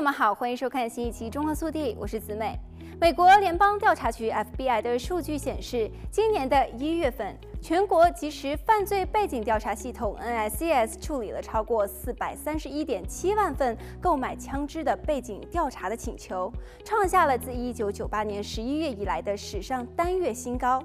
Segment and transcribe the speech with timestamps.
[0.00, 2.58] 朋友们好，欢迎收看新一期《中科速递》，我是子美。
[3.00, 16.52] 美国联邦调查局 FBI 的数据显示，今年的一月份，全国即时犯罪背景调查系统 NICS 处理了超过四百三十一点七万份购买枪支的背景调查的请求，
[16.84, 20.82] 创下了自一九九八年十一月以来的史上单月新高。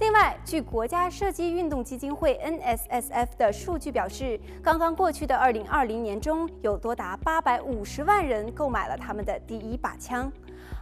[0.00, 10.32] 另外，据国家射击运动基金会 NSSF 的数据表示，刚刚过去的二零二零年中，有多达八百五十万人购买了他们的第一把枪。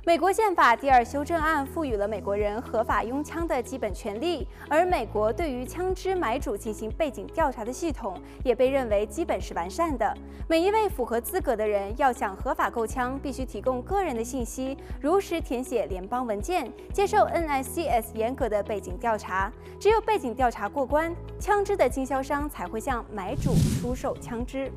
[0.05, 10.17] 美国宪法第二修正案赋予了美国人合法拥枪的基本权利，而美国对于枪支买主进行背景调查的系统也被认为基本是完善的。
[10.49, 19.53] 每一位符合资格的人要想合法购枪，必须提供个人的信息，如实填写联邦文件，接受 NICS 严格的背景调查。
[19.80, 24.71] 只有背景调查过关，枪支的经销商才会向买主出售枪支。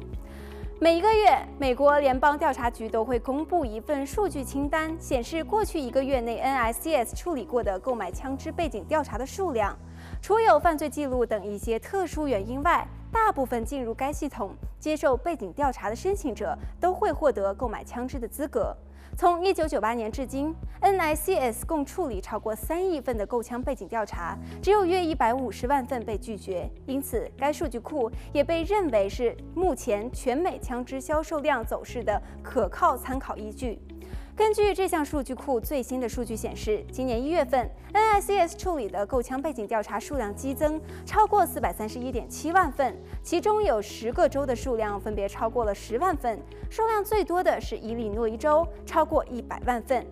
[0.81, 9.77] 每一个月，美国联邦调查局都会公布一份数据清单，显示过去一个月内 NICS 处理过的购买枪支背景调查的数量。
[10.21, 18.73] 除有犯罪记录等一些特殊原因外，大部分进入该系统接受背景调查的申请者都会获得购买枪支的资格。
[19.17, 26.69] 从一九九八年至今，NICS 共处理超过三亿份的购枪背景调查，只有约一百五十万份被拒绝。
[26.85, 33.77] 因此，该数据库也被认为是目前全美枪支销售量走势的可靠参考依据。
[34.39, 50.05] 根据这项数据库最新的数据显示，今年一月份，NICS 处理的购枪背景调查数量激增，超过四百三十一点七万份，其中有十个州的数量分别超过了十万份，数量最多的是伊利诺伊州，超过一百万份。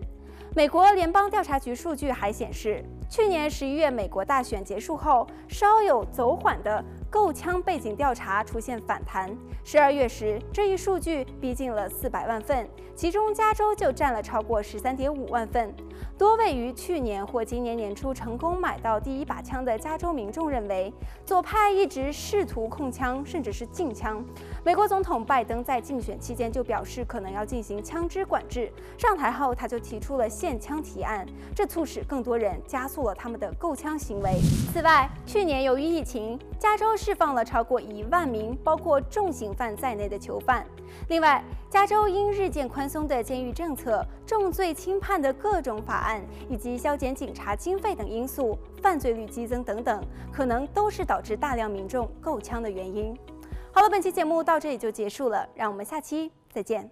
[0.54, 9.34] 美国联邦调查局数据还显示，去年十一月美国大选结束后，稍有走缓的购枪背景调查出现反弹。
[9.64, 15.74] 十二月时，这一数据逼近了四百万份，其中加州就占了超过十三点五万份。
[16.16, 20.92] 多位于去年或今年年初成功买到第一把枪的加州民众认为，
[21.24, 24.24] 左派一直试图控枪，甚至是禁枪。
[24.64, 28.70] 美国总统拜登在竞选期间就表示，可能要进行枪支管制。
[28.98, 31.24] 上台后，他就提出了限枪提案，
[31.54, 34.40] 这促使更多人加速了他们的购枪行为。
[34.72, 40.66] 此外，去年由于疫情，加州释放了超过一万名包括重刑犯在内的囚犯。
[41.08, 50.02] 另外，加州因日渐宽松的监狱政策、重罪轻判的各种法案以及削减警察经费等因素，犯罪率激增等等，
[50.32, 53.16] 可能都是导致大量民众购枪的原因。
[53.70, 56.90] 好了，本期节目到这里就结束了，让我们下期再见。